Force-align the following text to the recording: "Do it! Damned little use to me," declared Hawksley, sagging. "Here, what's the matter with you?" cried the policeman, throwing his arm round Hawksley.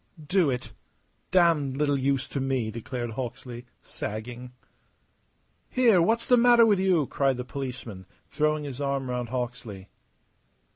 "Do 0.25 0.49
it! 0.49 0.73
Damned 1.29 1.77
little 1.77 1.95
use 1.95 2.27
to 2.29 2.39
me," 2.39 2.71
declared 2.71 3.11
Hawksley, 3.11 3.67
sagging. 3.83 4.51
"Here, 5.69 6.01
what's 6.01 6.27
the 6.27 6.37
matter 6.37 6.65
with 6.65 6.79
you?" 6.79 7.05
cried 7.05 7.37
the 7.37 7.45
policeman, 7.45 8.07
throwing 8.27 8.63
his 8.63 8.81
arm 8.81 9.11
round 9.11 9.29
Hawksley. 9.29 9.89